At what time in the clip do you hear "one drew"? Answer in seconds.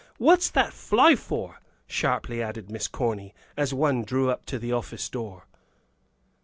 3.71-4.31